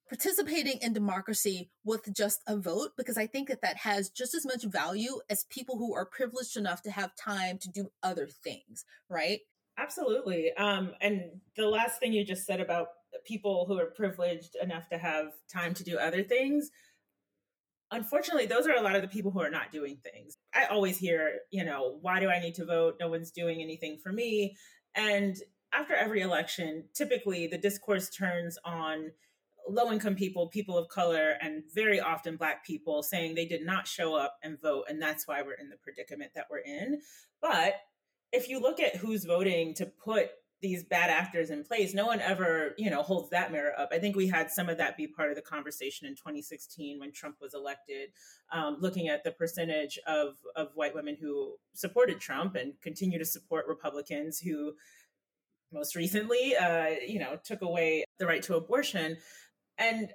[0.09, 4.47] participating in democracy with just a vote because I think that that has just as
[4.47, 8.87] much value as people who are privileged enough to have time to do other things,
[9.11, 9.41] right?
[9.77, 10.53] Absolutely.
[10.55, 11.25] Um, and
[11.57, 12.89] the last thing you just said about
[13.27, 16.71] people who are privileged enough to have time to do other things
[17.91, 20.37] unfortunately those are a lot of the people who are not doing things.
[20.55, 22.97] I always hear you know why do i need to vote?
[23.01, 24.57] No one's doing anything for me.
[24.95, 25.37] And
[25.73, 29.11] after every election typically the discourse turns on
[29.69, 33.87] low income people people of color and very often black people saying they did not
[33.87, 37.01] show up and vote and that's why we're in the predicament that we're in.
[37.41, 37.75] But
[38.33, 42.21] if you look at who's voting to put these bad actors in place no one
[42.21, 43.91] ever you know holds that mirror up.
[43.93, 47.13] I think we had some of that be part of the conversation in 2016 when
[47.13, 48.11] trump was elected
[48.53, 53.25] um, looking at the percentage of of white women who supported trump and continue to
[53.25, 54.73] support republicans who
[55.73, 59.17] most recently uh, you know took away the right to abortion.
[59.79, 60.11] And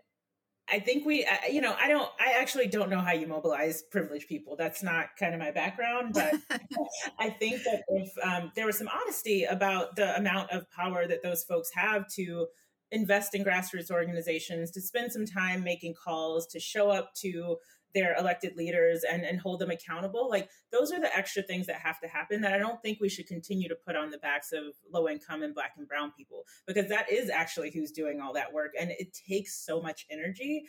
[0.73, 4.27] I think we, you know, I don't, I actually don't know how you mobilize privileged
[4.27, 4.55] people.
[4.55, 6.33] That's not kind of my background, but
[7.19, 11.21] I think that if um, there was some honesty about the amount of power that
[11.21, 12.47] those folks have to
[12.89, 17.57] invest in grassroots organizations, to spend some time making calls, to show up to
[17.93, 20.29] their elected leaders and, and hold them accountable.
[20.29, 23.09] Like those are the extra things that have to happen that I don't think we
[23.09, 26.43] should continue to put on the backs of low income and black and brown people
[26.67, 28.71] because that is actually who's doing all that work.
[28.79, 30.63] And it takes so much energy.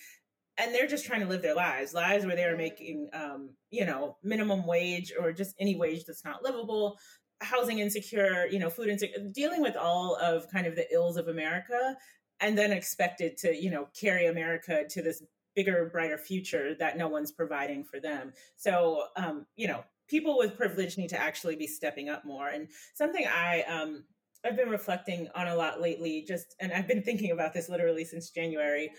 [0.57, 3.85] And they're just trying to live their lives, lives where they are making, um, you
[3.85, 6.97] know, minimum wage or just any wage that's not livable,
[7.41, 11.27] housing insecure, you know, food insecure, dealing with all of kind of the ills of
[11.27, 11.97] America
[12.41, 15.23] and then expected to you know carry america to this
[15.55, 18.33] bigger, brighter future that no one's providing for them.
[18.57, 22.49] So, um, you know, people with privilege need to actually be stepping up more.
[22.49, 24.05] And something I, um,
[24.45, 28.05] I've been reflecting on a lot lately, just, and I've been thinking about this literally
[28.05, 28.91] since January.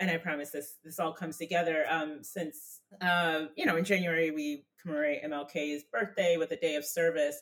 [0.00, 1.84] And I promise this, this all comes together.
[1.88, 6.84] Um, since, uh, you know, in January, we commemorate MLK's birthday with a day of
[6.84, 7.38] service.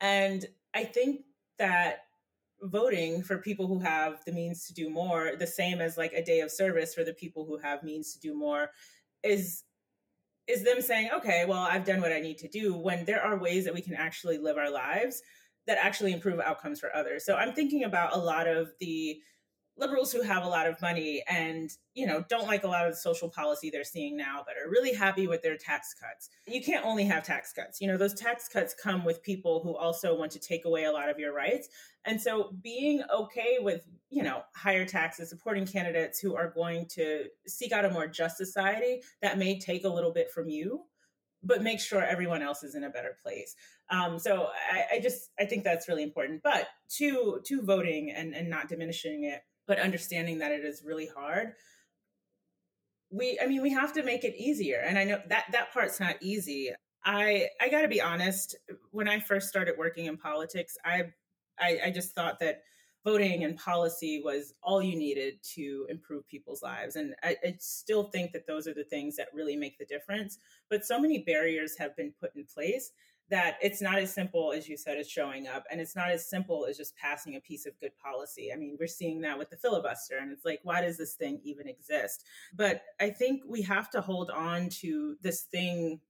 [0.00, 1.22] And I think
[1.58, 2.04] that
[2.62, 6.24] voting for people who have the means to do more, the same as like a
[6.24, 8.70] day of service for the people who have means to do more,
[9.22, 9.64] is
[10.46, 13.38] is them saying, okay, well, I've done what I need to do when there are
[13.38, 15.22] ways that we can actually live our lives
[15.66, 17.24] that actually improve outcomes for others.
[17.24, 19.20] So I'm thinking about a lot of the
[19.80, 22.92] liberals who have a lot of money and you know don't like a lot of
[22.92, 26.62] the social policy they're seeing now but are really happy with their tax cuts you
[26.62, 30.16] can't only have tax cuts you know those tax cuts come with people who also
[30.16, 31.68] want to take away a lot of your rights
[32.04, 37.24] and so being okay with you know higher taxes supporting candidates who are going to
[37.46, 40.84] seek out a more just society that may take a little bit from you
[41.42, 43.56] but make sure everyone else is in a better place.
[43.90, 46.42] Um, so I, I, just I think that's really important.
[46.42, 51.08] But to to voting and and not diminishing it, but understanding that it is really
[51.16, 51.52] hard
[53.10, 56.00] we i mean we have to make it easier and i know that that part's
[56.00, 56.70] not easy.
[57.04, 58.56] I i got to be honest
[58.90, 61.04] when i first started working in politics I,
[61.58, 62.62] I i just thought that
[63.02, 68.04] voting and policy was all you needed to improve people's lives and I, I still
[68.04, 71.78] think that those are the things that really make the difference but so many barriers
[71.78, 72.92] have been put in place
[73.30, 76.28] that it's not as simple as you said as showing up and it's not as
[76.28, 78.52] simple as just passing a piece of good policy.
[78.52, 81.40] I mean we're seeing that with the filibuster and it's like why does this thing
[81.44, 82.24] even exist?
[82.54, 86.00] But i think we have to hold on to this thing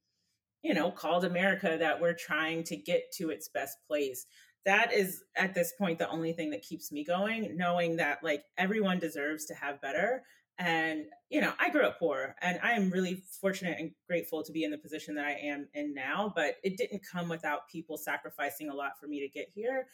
[0.62, 4.26] you know called america that we're trying to get to its best place.
[4.66, 8.44] That is at this point the only thing that keeps me going knowing that like
[8.58, 10.22] everyone deserves to have better
[10.60, 14.52] and, you know, I grew up poor and I am really fortunate and grateful to
[14.52, 17.96] be in the position that I am in now, but it didn't come without people
[17.96, 19.86] sacrificing a lot for me to get here.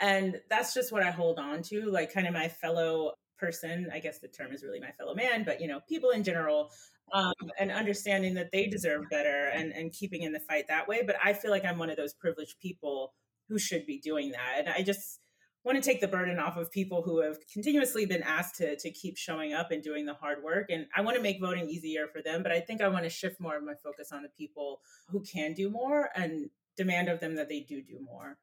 [0.00, 3.90] And that's just what I hold on to, like kind of my fellow person.
[3.92, 6.70] I guess the term is really my fellow man, but, you know, people in general.
[7.12, 11.02] Um, and understanding that they deserve better and, and keeping in the fight that way.
[11.06, 13.12] But I feel like I'm one of those privileged people
[13.46, 14.60] who should be doing that.
[14.60, 15.20] And I just,
[15.64, 18.90] want to take the burden off of people who have continuously been asked to, to
[18.90, 20.66] keep showing up and doing the hard work.
[20.70, 23.10] And I want to make voting easier for them, but I think I want to
[23.10, 27.20] shift more of my focus on the people who can do more and demand of
[27.20, 28.36] them that they do do more.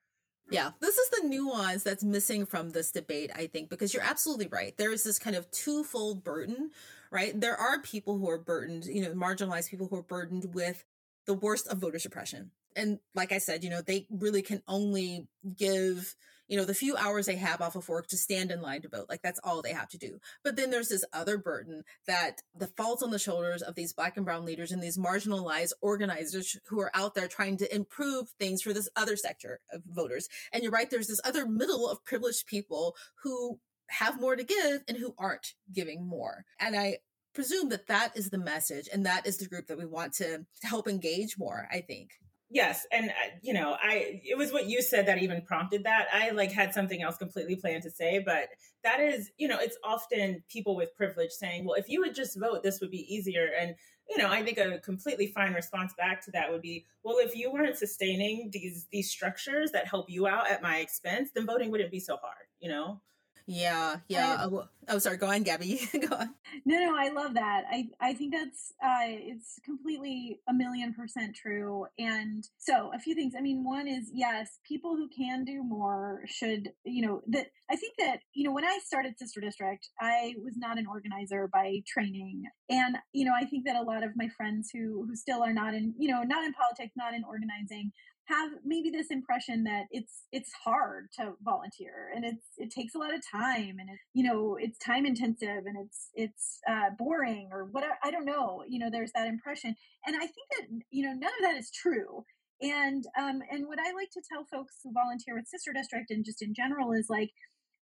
[0.49, 4.47] Yeah, this is the nuance that's missing from this debate, I think, because you're absolutely
[4.47, 4.75] right.
[4.77, 6.71] There is this kind of twofold burden,
[7.09, 7.39] right?
[7.39, 10.83] There are people who are burdened, you know, marginalized people who are burdened with
[11.25, 12.51] the worst of voter suppression.
[12.75, 16.15] And like I said, you know, they really can only give
[16.51, 18.89] you know, the few hours they have off of work to stand in line to
[18.89, 19.05] vote.
[19.07, 20.19] Like that's all they have to do.
[20.43, 24.17] But then there's this other burden that the falls on the shoulders of these black
[24.17, 28.61] and brown leaders and these marginalized organizers who are out there trying to improve things
[28.61, 30.27] for this other sector of voters.
[30.51, 34.83] And you're right, there's this other middle of privileged people who have more to give
[34.89, 36.43] and who aren't giving more.
[36.59, 36.97] And I
[37.33, 40.45] presume that that is the message and that is the group that we want to
[40.63, 42.09] help engage more, I think
[42.51, 46.07] yes and uh, you know i it was what you said that even prompted that.
[46.13, 48.49] I like had something else completely planned to say but
[48.83, 52.39] that is you know it's often people with privilege saying well if you would just
[52.39, 53.49] vote this would be easier.
[53.59, 53.75] And
[54.09, 57.35] you know i think a completely fine response back to that would be well if
[57.35, 61.71] you weren't sustaining these these structures that help you out at my expense then voting
[61.71, 62.99] wouldn't be so hard you know
[63.45, 64.37] yeah, yeah.
[64.39, 65.17] I, oh, oh, sorry.
[65.17, 65.79] Go on, Gaby.
[66.07, 66.33] go on.
[66.65, 67.63] No, no, I love that.
[67.71, 71.85] I, I think that's, uh, it's completely a million percent true.
[71.99, 73.33] And so, a few things.
[73.37, 77.77] I mean, one is yes, people who can do more should, you know, that I
[77.77, 81.77] think that you know when I started Sister District, I was not an organizer by
[81.87, 85.41] training, and you know, I think that a lot of my friends who who still
[85.41, 87.93] are not in, you know, not in politics, not in organizing,
[88.27, 92.97] have maybe this impression that it's it's hard to volunteer and it's it takes a
[92.97, 97.49] lot of time and it, you know it's time intensive and it's it's uh, boring
[97.51, 99.75] or what I don't know you know there's that impression.
[100.05, 102.23] And I think that you know none of that is true.
[102.61, 106.23] And um and what I like to tell folks who volunteer with Sister District and
[106.23, 107.31] just in general is like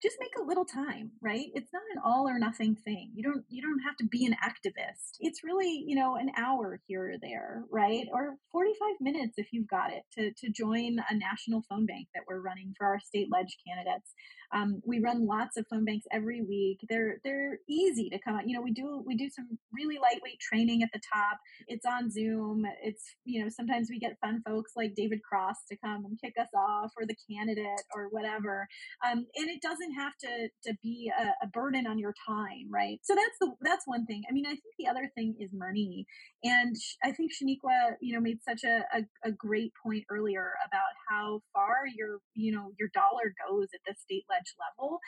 [0.03, 3.45] just make a little time right it's not an all or nothing thing you don't
[3.49, 7.19] you don't have to be an activist it's really you know an hour here or
[7.21, 11.87] there right or 45 minutes if you've got it to to join a national phone
[11.87, 14.13] bank that we're running for our state ledge candidates
[14.53, 16.81] um, we run lots of phone banks every week.
[16.89, 18.47] They're they're easy to come out.
[18.47, 21.39] You know, we do we do some really lightweight training at the top.
[21.69, 22.65] It's on Zoom.
[22.83, 26.35] It's you know sometimes we get fun folks like David Cross to come and kick
[26.39, 28.69] us off, or the candidate, or whatever.
[29.05, 32.99] Um, and it doesn't have to to be a, a burden on your time, right?
[33.03, 34.23] So that's the that's one thing.
[34.29, 36.07] I mean, I think the other thing is money,
[36.45, 36.75] and
[37.05, 41.41] I think Shaniqua, you know, made such a, a, a great point earlier about how
[41.53, 44.99] far your you know your dollar goes at the state ledge level.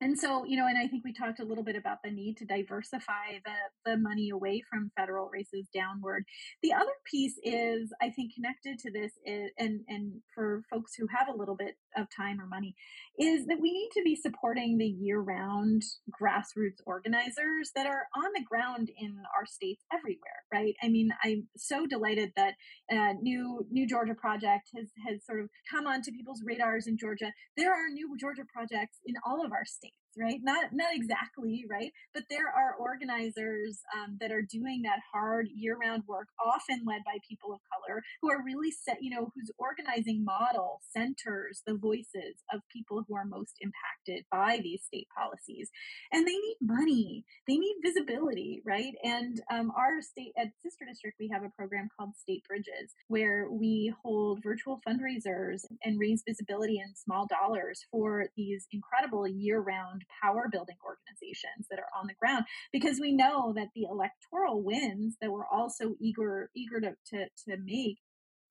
[0.00, 2.36] And so, you know, and I think we talked a little bit about the need
[2.38, 6.24] to diversify the, the money away from federal races downward.
[6.62, 11.06] The other piece is, I think, connected to this, is, and, and for folks who
[11.16, 12.74] have a little bit of time or money,
[13.18, 18.30] is that we need to be supporting the year round grassroots organizers that are on
[18.34, 20.74] the ground in our states everywhere, right?
[20.82, 22.54] I mean, I'm so delighted that
[22.90, 27.30] uh, new New Georgia Project has, has sort of come onto people's radars in Georgia.
[27.56, 30.40] There are new Georgia projects projects in all of our states right?
[30.42, 31.92] Not not exactly, right?
[32.14, 37.18] But there are organizers um, that are doing that hard year-round work, often led by
[37.28, 42.42] people of color, who are really set, you know, whose organizing model centers the voices
[42.52, 45.70] of people who are most impacted by these state policies,
[46.12, 48.94] and they need money, they need visibility, right?
[49.02, 53.48] And um, our state at Sister District, we have a program called State Bridges, where
[53.50, 60.48] we hold virtual fundraisers and raise visibility in small dollars for these incredible year-round power
[60.50, 65.30] building organizations that are on the ground because we know that the electoral wins that
[65.30, 67.98] we're also eager eager to, to, to make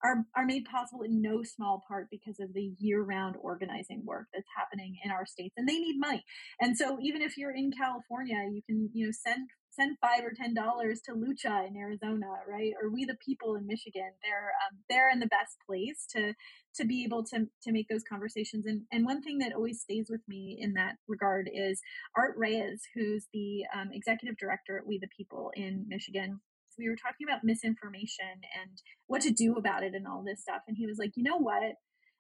[0.04, 4.48] are, are made possible in no small part because of the year-round organizing work that's
[4.58, 6.24] happening in our states and they need money.
[6.60, 10.34] And so even if you're in california you can you know send send five or
[10.36, 12.74] ten dollars to Lucha in Arizona, right?
[12.82, 14.12] Or We the People in Michigan.
[14.22, 16.34] They're um, they're in the best place to
[16.76, 18.66] to be able to to make those conversations.
[18.66, 21.82] And and one thing that always stays with me in that regard is
[22.16, 26.42] Art Reyes, who's the um, executive director at We the People in Michigan.
[26.78, 30.62] We were talking about misinformation and what to do about it and all this stuff.
[30.68, 31.76] And he was like, you know what?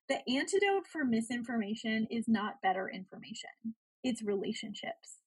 [0.10, 3.76] The antidote for misinformation is not better information.
[4.04, 5.22] It's relationships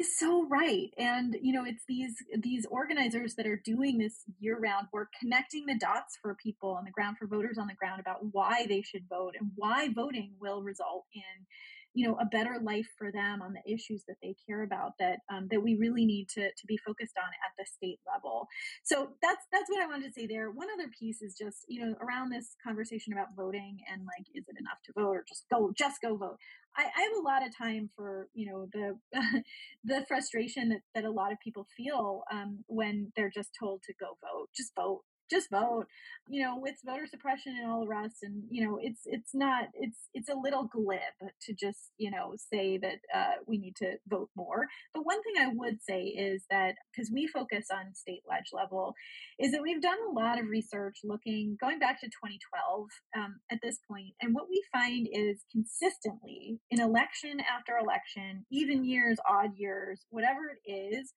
[0.00, 4.58] is so right and you know it's these these organizers that are doing this year
[4.58, 8.00] round work connecting the dots for people on the ground for voters on the ground
[8.00, 11.46] about why they should vote and why voting will result in
[11.94, 15.18] you know a better life for them on the issues that they care about that
[15.32, 18.46] um, that we really need to to be focused on at the state level.
[18.84, 20.50] So that's that's what i wanted to say there.
[20.50, 24.44] One other piece is just you know around this conversation about voting and like is
[24.48, 26.38] it enough to vote or just go just go vote?
[26.76, 29.42] I, I have a lot of time for you know the
[29.84, 33.94] the frustration that, that a lot of people feel um, when they're just told to
[33.98, 35.86] go vote just vote just vote
[36.28, 39.64] you know with voter suppression and all the rest and you know it's it's not
[39.74, 41.00] it's it's a little glib
[41.40, 44.66] to just you know say that uh, we need to vote more.
[44.94, 48.94] But one thing i would say is that because we focus on state ledge level
[49.38, 53.58] is that we've done a lot of research looking going back to 2012 um, at
[53.62, 59.50] this point and what we find is consistently in election after election even years odd
[59.56, 61.12] years whatever it is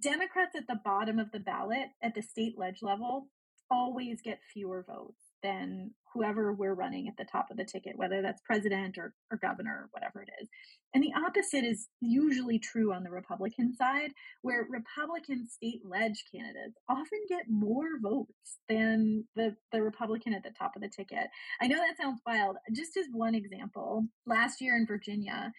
[0.00, 3.28] Democrats at the bottom of the ballot at the state ledge level
[3.70, 8.20] always get fewer votes than whoever we're running at the top of the ticket, whether
[8.20, 10.48] that's president or, or governor or whatever it is.
[10.94, 14.10] And the opposite is usually true on the Republican side,
[14.42, 20.52] where Republican state ledge candidates often get more votes than the, the Republican at the
[20.56, 21.28] top of the ticket.
[21.60, 22.56] I know that sounds wild.
[22.72, 25.50] Just as one example, last year in Virginia,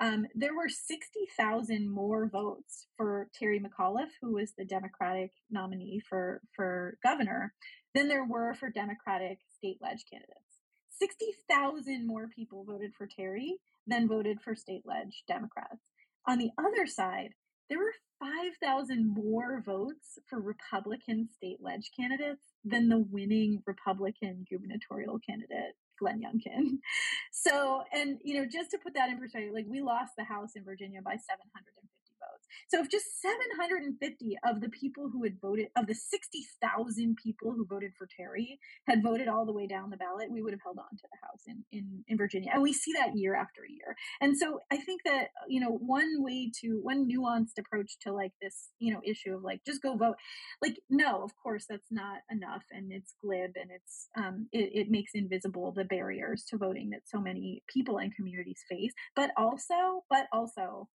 [0.00, 6.40] um, there were 60,000 more votes for Terry McAuliffe, who was the Democratic nominee for,
[6.56, 7.52] for governor,
[7.94, 10.38] than there were for Democratic state ledge candidates.
[10.98, 15.82] 60,000 more people voted for Terry than voted for state ledge Democrats.
[16.26, 17.30] On the other side,
[17.68, 25.18] there were 5,000 more votes for Republican state ledge candidates than the winning Republican gubernatorial
[25.18, 26.78] candidate Glenn Youngkin.
[27.32, 30.56] So, and you know, just to put that in perspective, like we lost the House
[30.56, 31.99] in Virginia by 750 votes.
[32.68, 37.66] So if just 750 of the people who had voted, of the 60,000 people who
[37.66, 40.78] voted for Terry had voted all the way down the ballot, we would have held
[40.78, 42.50] on to the House in, in, in Virginia.
[42.52, 43.96] And we see that year after year.
[44.20, 48.32] And so I think that, you know, one way to, one nuanced approach to like
[48.40, 50.16] this, you know, issue of like, just go vote.
[50.62, 52.62] Like, no, of course that's not enough.
[52.70, 57.02] And it's glib and it's, um, it, it makes invisible the barriers to voting that
[57.06, 58.92] so many people and communities face.
[59.14, 60.88] But also, but also,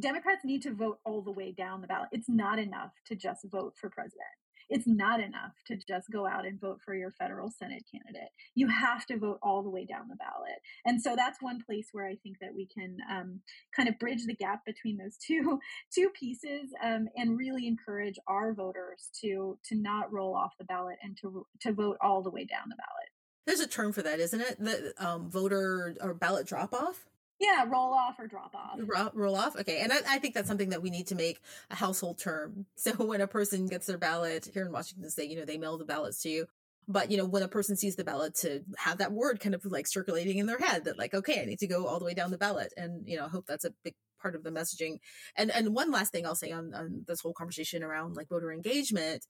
[0.00, 2.08] Democrats need to vote all the way down the ballot.
[2.12, 4.26] It's not enough to just vote for president.
[4.68, 8.30] It's not enough to just go out and vote for your federal Senate candidate.
[8.54, 10.58] You have to vote all the way down the ballot.
[10.84, 13.40] And so that's one place where I think that we can um,
[13.76, 15.60] kind of bridge the gap between those two
[15.94, 20.96] two pieces um, and really encourage our voters to to not roll off the ballot
[21.02, 23.10] and to to vote all the way down the ballot.
[23.46, 24.56] There's a term for that, isn't it?
[24.58, 27.04] The um, voter or ballot drop off.
[27.40, 28.78] Yeah, roll off or drop off.
[28.78, 29.56] Roll, roll off.
[29.56, 29.80] Okay.
[29.80, 32.66] And I, I, think that's something that we need to make a household term.
[32.76, 35.78] So when a person gets their ballot here in Washington state, you know, they mail
[35.78, 36.46] the ballots to you.
[36.86, 39.64] But, you know, when a person sees the ballot to have that word kind of
[39.64, 42.12] like circulating in their head that like, okay, I need to go all the way
[42.12, 42.74] down the ballot.
[42.76, 44.98] And, you know, I hope that's a big part of the messaging.
[45.36, 48.52] And, and one last thing I'll say on, on this whole conversation around like voter
[48.52, 49.24] engagement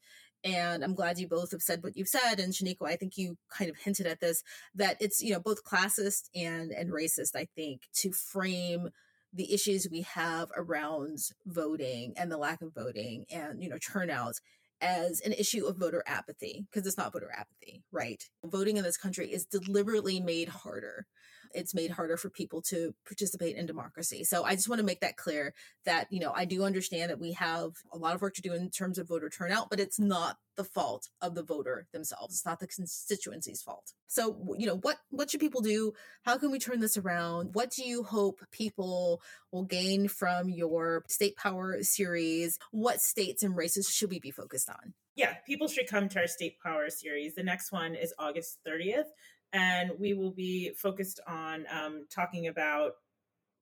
[0.45, 2.39] and I'm glad you both have said what you've said.
[2.39, 4.43] And Shaniqua, I think you kind of hinted at this
[4.75, 7.35] that it's you know both classist and and racist.
[7.35, 8.91] I think to frame
[9.33, 14.35] the issues we have around voting and the lack of voting and you know turnout
[14.81, 18.23] as an issue of voter apathy because it's not voter apathy, right?
[18.45, 21.07] Voting in this country is deliberately made harder
[21.55, 24.25] it's made harder for people to participate in democracy.
[24.25, 27.21] So I just want to make that clear that, you know, I do understand that
[27.21, 29.99] we have a lot of work to do in terms of voter turnout, but it's
[29.99, 32.35] not the fault of the voter themselves.
[32.35, 33.93] It's not the constituency's fault.
[34.07, 35.93] So, you know, what what should people do?
[36.23, 37.55] How can we turn this around?
[37.55, 42.59] What do you hope people will gain from your state power series?
[42.71, 44.95] What states and races should we be focused on?
[45.17, 47.35] Yeah, people should come to our state power series.
[47.35, 49.11] The next one is August 30th
[49.55, 52.93] and we will be focused on um, talking about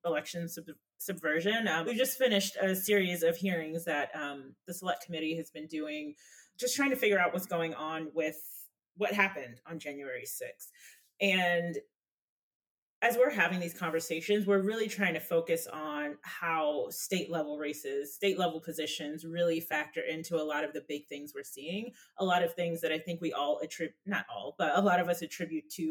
[0.04, 0.64] election sub-
[0.98, 1.68] subversion.
[1.68, 5.66] Um, we just finished a series of hearings that um, the select committee has been
[5.66, 6.14] doing,
[6.58, 8.40] just trying to figure out what's going on with
[8.96, 10.68] what happened on January 6th.
[11.20, 11.76] And
[13.02, 18.14] as we're having these conversations, we're really trying to focus on how state level races,
[18.14, 21.90] state level positions really factor into a lot of the big things we're seeing.
[22.18, 25.00] A lot of things that I think we all attribute, not all, but a lot
[25.00, 25.82] of us attribute to,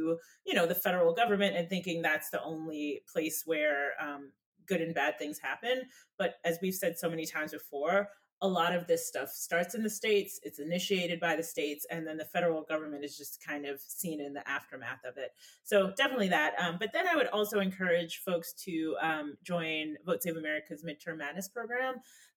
[0.46, 4.32] you know, the federal government and thinking that's the only place where um,
[4.66, 5.82] good and bad things happen.
[6.18, 8.08] But as we've said so many times before,
[8.42, 12.08] a lot of this stuff starts in the states, it's initiated by the states, and
[12.08, 15.32] then the federal government is just kind of seen in the aftermath of it.
[15.64, 16.56] So definitely that.
[16.60, 21.18] Um, but then I would also encourage folks to um, join Vote Save America's Midterm
[21.18, 21.96] Madness program.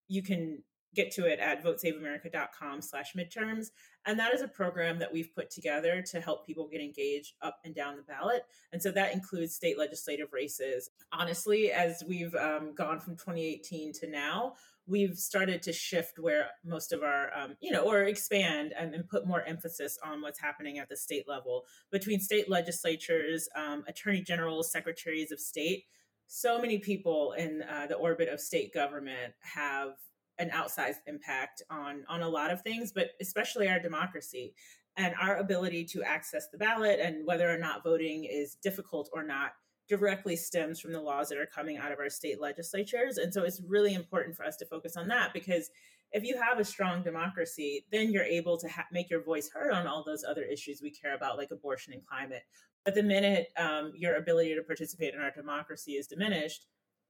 [0.09, 0.63] You can
[0.95, 3.69] get to it at votesaveamerica.com slash midterms
[4.07, 7.59] and that is a program that we've put together to help people get engaged up
[7.65, 8.43] and down the ballot
[8.73, 14.09] and so that includes state legislative races honestly as we've um, gone from 2018 to
[14.09, 14.55] now
[14.87, 19.09] we've started to shift where most of our, um, you know, or expand and, and,
[19.09, 24.21] put more emphasis on what's happening at the state level between state legislatures, um, attorney
[24.21, 25.85] generals, secretaries of state.
[26.27, 29.93] So many people in uh, the orbit of state government have
[30.39, 34.55] an outsized impact on on a lot of things, but especially our democracy
[34.97, 39.25] and our ability to access the ballot and whether or not voting is difficult or
[39.25, 39.53] not
[39.89, 43.19] directly stems from the laws that are coming out of our state legislatures.
[43.19, 45.71] And so it's really important for us to focus on that because
[46.13, 49.73] if you have a strong democracy, then you're able to ha- make your voice heard
[49.73, 52.43] on all those other issues we care about, like abortion and climate.
[52.85, 56.67] But the minute um, your ability to participate in our democracy is diminished,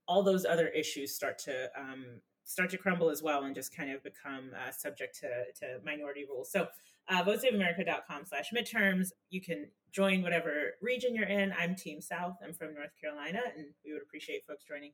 [0.09, 2.05] all those other issues start to um,
[2.45, 6.25] start to crumble as well and just kind of become uh, subject to, to minority
[6.29, 6.51] rules.
[6.51, 6.66] So
[7.09, 9.09] uh, votesaveamerica.com slash midterms.
[9.31, 11.53] You can join whatever region you're in.
[11.59, 12.35] I'm Team South.
[12.45, 14.93] I'm from North Carolina, and we would appreciate folks joining.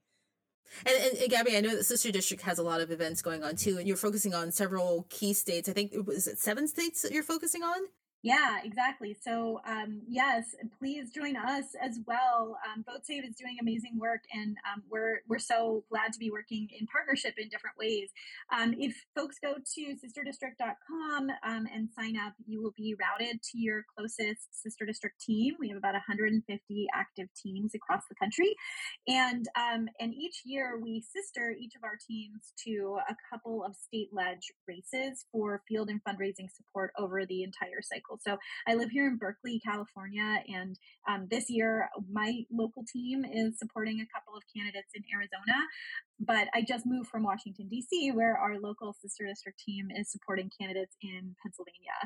[0.87, 3.43] And, and, and, Gaby, I know that Sister District has a lot of events going
[3.43, 5.69] on too, and you're focusing on several key states.
[5.69, 7.81] I think was it seven states that you're focusing on.
[8.23, 9.17] Yeah, exactly.
[9.23, 12.59] So, um, yes, please join us as well.
[12.69, 16.31] Um, Vote Save is doing amazing work, and um, we're we're so glad to be
[16.31, 18.11] working in partnership in different ways.
[18.53, 23.59] Um, if folks go to sisterdistrict.com um, and sign up, you will be routed to
[23.59, 25.55] your closest sister district team.
[25.59, 26.45] We have about 150
[26.95, 28.55] active teams across the country,
[29.09, 33.75] and um, and each year we sister each of our teams to a couple of
[33.77, 38.10] state-led races for field and fundraising support over the entire cycle.
[38.21, 40.77] So I live here in Berkeley, California, and
[41.09, 45.67] um, this year my local team is supporting a couple of candidates in Arizona.
[46.21, 50.51] But I just moved from Washington, D.C., where our local sister district team is supporting
[50.59, 51.99] candidates in Pennsylvania.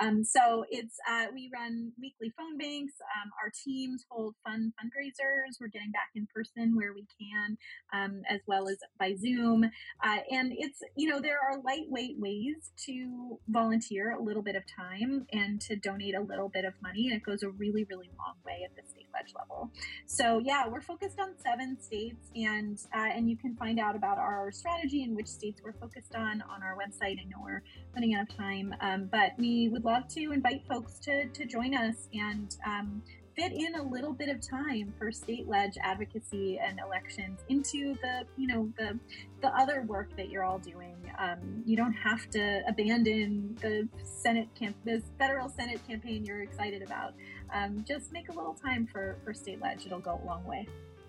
[0.00, 2.94] Um, so it's uh, we run weekly phone banks.
[3.00, 5.60] Um, our teams hold fun fundraisers.
[5.60, 7.56] We're getting back in person where we can,
[7.92, 9.64] um, as well as by Zoom.
[9.64, 14.62] Uh, and it's you know there are lightweight ways to volunteer a little bit of
[14.66, 18.10] time and to donate a little bit of money, and it goes a really really
[18.18, 19.02] long way at the state
[19.38, 19.70] level.
[20.06, 24.18] So yeah, we're focused on seven states, and uh, and you can find out about
[24.18, 27.20] our strategy and which states we're focused on on our website.
[27.20, 27.62] I know we're
[27.94, 31.72] running out of time, um, but we would love to invite folks to, to join
[31.72, 33.00] us and um,
[33.36, 38.24] fit in a little bit of time for state ledge advocacy and elections into the
[38.36, 38.98] you know the
[39.42, 40.96] the other work that you're all doing.
[41.20, 46.82] Um, you don't have to abandon the Senate camp, the federal Senate campaign you're excited
[46.82, 47.14] about.
[47.54, 50.66] Um, just make a little time for for state ledge; it'll go a long way.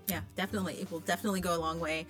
[0.08, 0.76] Yeah, definitely.
[0.76, 2.06] It will definitely go a long way.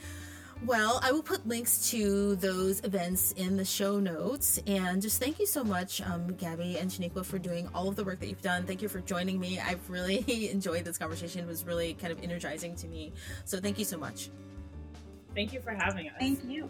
[0.65, 4.61] Well, I will put links to those events in the show notes.
[4.65, 8.03] And just thank you so much, um, Gaby and Shaniqua, for doing all of the
[8.05, 8.63] work that you've done.
[8.63, 9.59] Thank you for joining me.
[9.59, 11.41] I've really enjoyed this conversation.
[11.41, 13.11] It was really kind of energizing to me.
[13.43, 14.29] So thank you so much.
[15.35, 16.15] Thank you for having us.
[16.17, 16.69] Thank you.